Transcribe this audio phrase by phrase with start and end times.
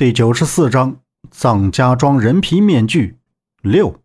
[0.00, 3.18] 第九十四章藏家庄人皮面具
[3.60, 4.00] 六。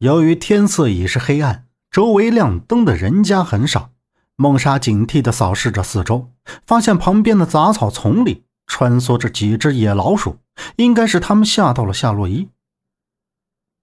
[0.00, 3.92] 由于天色已是黑暗，周围亮灯的人家很少。
[4.36, 6.30] 孟莎警惕地扫视着四周，
[6.66, 10.36] 发现旁边的杂草丛里穿梭着几只野老鼠，
[10.76, 12.50] 应该是他们吓到了夏洛伊。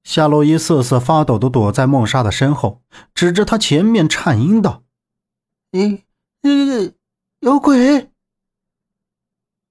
[0.03, 2.83] 夏洛伊瑟瑟发抖地躲在孟莎的身后，
[3.15, 4.83] 指着他前面颤音道
[5.73, 6.03] ：“咦，
[6.43, 6.93] 咦，
[7.39, 8.11] 有鬼！”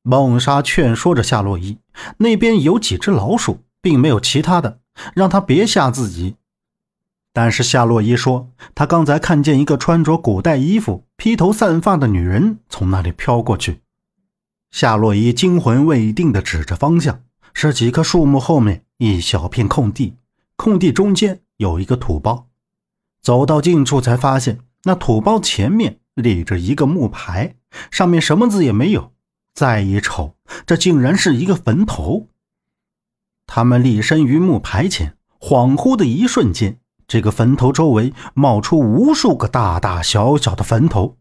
[0.06, 1.78] 孟莎劝说着夏洛伊，
[2.18, 4.80] 那边有几只老鼠，并没有其他的，
[5.14, 6.36] 让他别吓自己。
[7.32, 13.80] 但是夏洛伊说，他刚才看见一个穿着古代衣服、披头散发的女人从那里飘过去。
[14.70, 17.22] 夏洛伊惊魂未定地指着方向，
[17.54, 20.16] 是几棵树木后面一小片空地，
[20.56, 22.48] 空地中间有一个土包。
[23.22, 27.54] 走到近处才发现，那土包前面立着一个木牌，
[27.90, 29.13] 上面什么字也没有。
[29.54, 30.34] 再一瞅，
[30.66, 32.28] 这竟然是一个坟头。
[33.46, 41.18] 他们立身于木牌前，恍惚的一瞬间，这个坟头周围冒出无数个大大小小的坟头。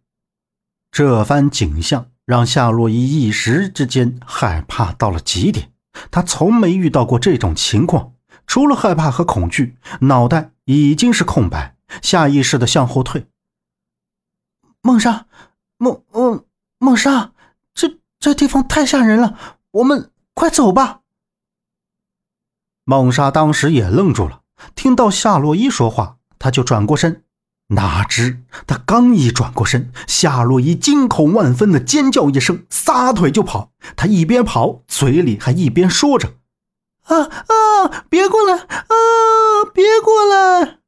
[0.91, 5.71] 这番景象让夏洛伊一时之间害怕到了极点。
[6.09, 8.13] 他从没遇到过这种情况，
[8.47, 13.27] 除了害怕和恐惧，脑袋已经是空白，下意识的向后退。
[14.81, 15.27] 梦莎，
[15.77, 16.45] 梦梦
[16.79, 17.32] 梦莎。
[18.23, 19.37] 这地方太吓人了，
[19.71, 21.01] 我们快走吧。
[22.85, 24.43] 孟莎当时也愣住了，
[24.75, 27.25] 听到夏洛伊说话，她就转过身。
[27.67, 33.73] 哪知他刚一转过身，夏洛伊惊恐万分的尖叫一声，撒腿就跑。
[33.97, 36.35] 他一边跑，嘴里还一边说着
[37.03, 38.53] ：“啊啊，别过来！
[38.55, 38.95] 啊，
[39.73, 40.79] 别过来！”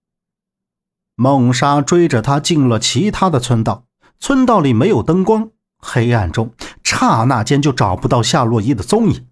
[1.16, 3.83] 孟莎追着他进了其他的村道，
[4.22, 5.50] 村道里没有灯光。
[5.78, 6.52] 黑暗中，
[6.98, 9.28] 刹那间就找不到夏洛伊的踪影。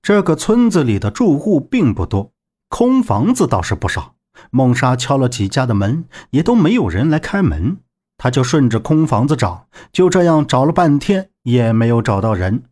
[0.00, 2.32] 这个村子里的住户并不多，
[2.68, 4.14] 空房子倒是不少。
[4.50, 7.78] 孟莎敲了几家的门，也都没有人来开门。
[8.16, 12.62] 他就顺着空房子找，就这样找了半天，也没有找到人。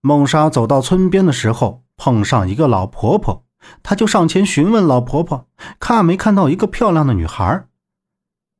[0.00, 3.44] 孟莎走到村边的时候，碰上一个老婆婆，
[3.82, 5.46] 她就上前询问老婆婆，
[5.78, 7.66] 看没看到一个漂亮的女孩。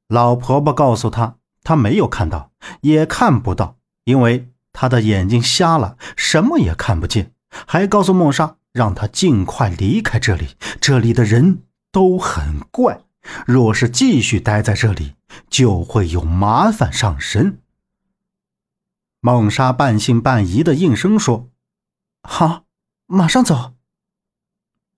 [0.09, 1.37] 老婆婆告诉她。
[1.65, 2.53] 他没有看到，
[2.83, 7.33] 也看不到，因为他的眼睛瞎了，什么也看不见。
[7.67, 13.01] 还告诉孟莎，让他尽快离开这里，这里的人都很怪，
[13.47, 15.15] 若是继续待在这里，
[15.49, 17.59] 就会有麻烦上身。
[19.21, 21.49] 孟莎半信半疑的应声说
[22.23, 22.65] ：“好，
[23.07, 23.73] 马上走。”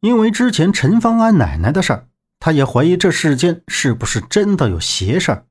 [0.00, 2.08] 因为之前陈方安奶奶的事儿，
[2.40, 5.46] 他也怀疑这世间是不是真的有邪事儿。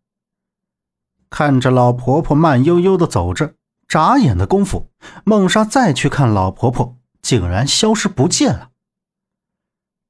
[1.29, 3.55] 看着老婆婆慢悠悠的走着，
[3.87, 4.89] 眨眼的功夫，
[5.23, 8.69] 孟莎再去看老婆婆，竟然消失不见了。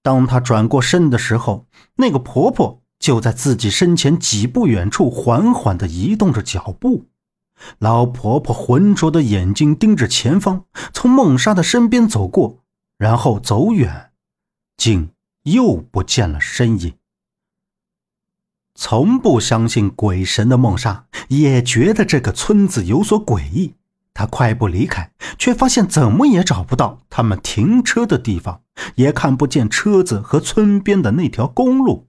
[0.03, 1.65] 当她转过身的时候，
[1.95, 7.05] 那个婆婆就在自己身前几步远处，缓缓的移动着脚步。
[7.79, 12.59] 老婆婆浑浊的眼睛盯着前方，从孟莎的身边走过，
[12.97, 14.11] 然后走远，
[14.77, 15.09] 竟
[15.43, 16.93] 又不见了身影。
[18.75, 23.73] 从不相信鬼神的孟莎也觉得这个村子有所诡异。
[24.13, 28.61] 她快步离开，却发现怎么也找不到他们停车的地方，
[28.95, 32.07] 也看不见车子和村边的那条公路。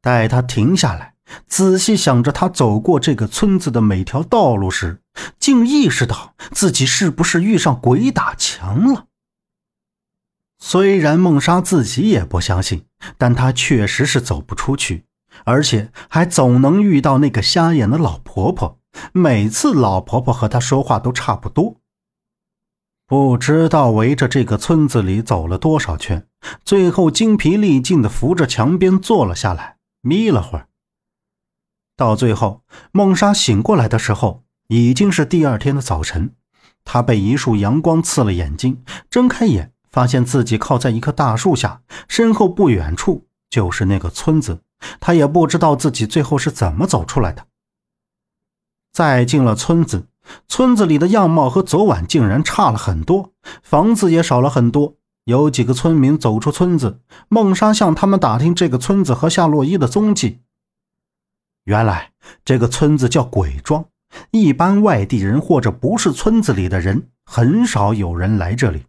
[0.00, 1.14] 待他停下来，
[1.46, 5.00] 仔细想着他走过这个村子的每条道路时，
[5.38, 9.06] 竟意识到自己是不是遇上鬼打墙了。
[10.58, 12.84] 虽然孟莎自己也不相信，
[13.18, 15.04] 但她确实是走不出去。
[15.44, 18.78] 而且还总能遇到那个瞎眼的老婆婆，
[19.12, 21.76] 每次老婆婆和她说话都差不多。
[23.06, 26.26] 不知道围着这个村子里走了多少圈，
[26.64, 30.68] 最后精疲力尽地扶着墙边坐了下来，眯了会儿。
[31.96, 36.34] 到最后，梦莎醒过来的时候，已经是第二天的早晨。
[36.84, 44.62] 她被一束阳光刺了眼睛，睁开眼，发现自己靠在一棵大树下，身后不远处就是那个村子。
[45.00, 47.46] 他也不知道自己最后是怎么走出来的。
[48.92, 50.06] 再进了村子，
[50.48, 54.94] 村子里的样貌和昨晚竟然差了很多，房子也少了很多。
[55.24, 60.40] 有几个村民走出村子，孟莎向他们打听这个村子和夏洛伊的踪迹。
[61.64, 62.12] 原来
[62.44, 63.86] 这个村子叫鬼庄，
[64.30, 68.84] 一般外地人或者不是村子里的人，很少有人来这里。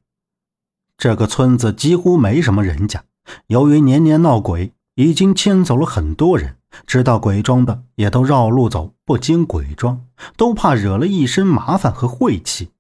[0.95, 3.03] 这个村子几乎没什么人家，
[3.47, 4.73] 由于年年闹鬼。
[4.97, 6.57] 已经牵走了很多人，
[6.88, 10.03] 知道鬼庄的也都绕路走，不进鬼庄，
[10.35, 12.71] 都怕惹了一身麻烦和晦气。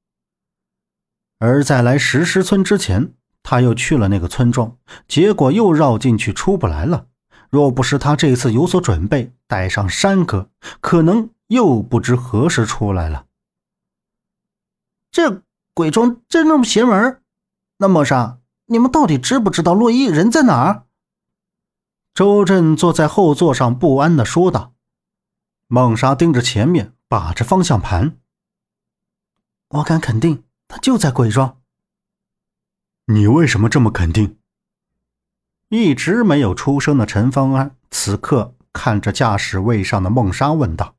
[1.37, 4.75] 而在来石狮村之前，他又去了那个村庄，
[5.07, 7.05] 结果又绕进去出不来了。
[7.51, 10.49] 若不是他这次有所准备，带上山哥，
[10.81, 13.25] 可能又不知何时出来了。
[15.11, 15.43] 这
[15.75, 17.21] 鬼庄真那么邪门？
[17.77, 20.86] 那么啥，你们到底知不知道洛伊人在哪儿？
[22.17, 24.73] 周震坐在后座上，不安的说道。
[25.67, 28.17] 孟莎盯着前面，把着方向盘。
[29.67, 31.59] 我敢肯定，他就在鬼庄。
[33.05, 34.39] 你为什么这么肯定？
[35.69, 40.95] 一直没有出声的陈方安，此刻看着驾驶位上的孟莎问道。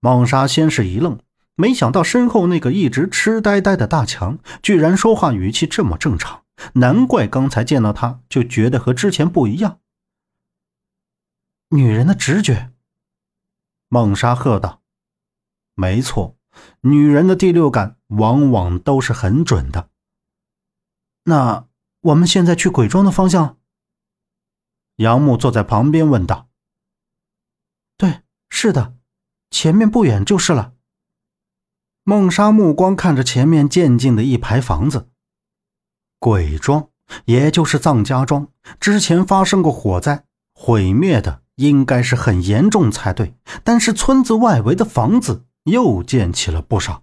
[0.00, 1.20] 孟莎先是一愣，
[1.56, 6.43] 没想到身后那个一直痴呆呆的大强，居然说话语气这么正常，
[6.74, 9.80] 难怪刚才见到他就觉得和之前不一样。
[11.70, 12.72] 女人的直觉，
[13.88, 14.82] 孟莎喝道
[15.74, 16.36] ：“没错，
[16.80, 19.90] 女人的第六感往往都是很准的。”
[21.24, 21.66] 那。
[22.04, 23.56] 我们现在去鬼庄的方向。
[24.96, 26.50] 杨木坐在旁边问道
[27.96, 28.20] ：“对，
[28.50, 28.98] 是的，
[29.48, 30.74] 前面不远就是了。”
[32.04, 35.08] 孟莎目光看着前面渐近的一排房子。
[36.24, 36.88] 鬼庄，
[37.26, 38.48] 也就是藏家庄，
[38.80, 40.24] 之前发生过火灾，
[40.54, 43.34] 毁灭的应该是很严重才对。
[43.62, 47.02] 但是村子外围的房子又建起了不少。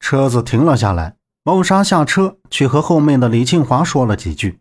[0.00, 1.16] 车子停了下来。
[1.44, 4.58] 孟莎下车去和后面的李庆华说了几句。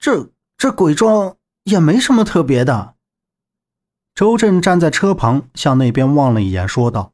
[0.00, 2.96] 这这鬼庄也没什么特别的。
[4.12, 7.12] 周震站在车旁，向那边望了一眼，说道：“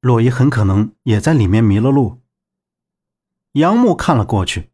[0.00, 2.20] 洛伊很可能也在里面迷了路。”
[3.52, 4.70] 杨木看了过去。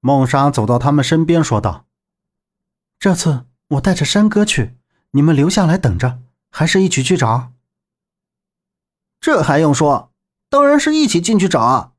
[0.00, 1.86] 孟莎走到他们身边，说道
[2.98, 4.76] ：“这次我带着山哥去，
[5.10, 7.52] 你们留下来等着，还是一起去找？”
[9.20, 10.12] 这还用说？
[10.48, 11.92] 当然是一起进去找啊！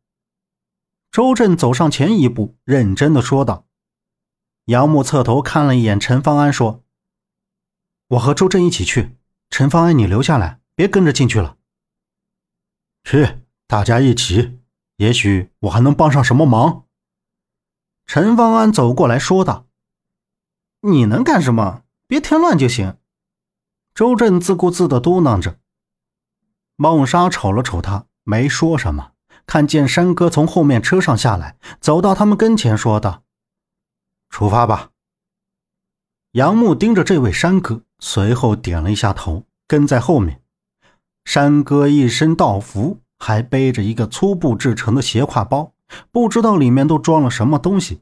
[1.12, 3.66] 周震走上前一步，认真的说道。
[4.66, 6.83] 杨木侧头看了一眼陈方安，说
[8.10, 9.16] ：“我和周震一起去，
[9.50, 11.57] 陈方安你留下来，别跟着进去了。”
[13.06, 14.60] 去，大家一起，
[15.01, 16.86] 也许我还能帮上什么忙。
[18.06, 19.65] 陈方安走过来说道
[20.81, 21.81] ：“你能干什么？
[22.06, 22.98] 别添乱就行。”
[23.95, 25.57] 周震自顾自的嘟囔着。
[26.75, 28.06] 孟莎瞅了瞅他。
[28.24, 29.13] 没说什么，
[29.48, 33.24] 看见山哥从后面车上下来，走到他们跟前，说道
[34.30, 34.92] ：“出发吧。”
[36.33, 40.44] 杨木盯着这位山哥，随后点了一下头，跟在后面。
[41.25, 45.73] 山哥一身道服，还背着一个粗布制成的斜挎包，
[46.12, 48.01] 不知道里面都装了什么东西。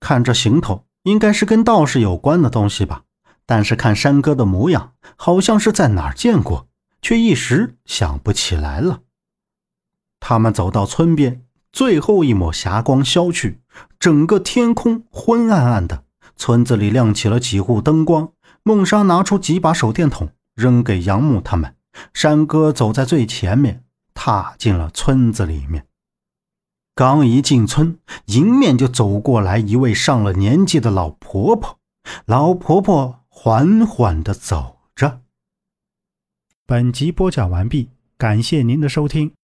[0.00, 3.04] 看这行头，应该是跟道士有关的东西吧？
[3.46, 6.66] 但是看山哥的模样，好像是在哪儿见过，
[7.00, 9.02] 却一时想不起来了。
[10.18, 13.60] 他们走到村边，最后一抹霞光消去，
[14.00, 16.02] 整个天空昏暗暗的。
[16.36, 18.32] 村子里亮起了几户灯光。
[18.64, 21.76] 孟莎拿出几把手电筒，扔给杨木他们。
[22.12, 23.84] 山哥走在最前面，
[24.16, 25.86] 踏进了村子里面。
[26.96, 31.78] 刚一进村，迎面就走过来一位上了年纪的老婆婆。
[32.24, 35.20] 老婆婆缓缓的走着。
[36.64, 39.35] 本集播讲完毕，感谢您的收听。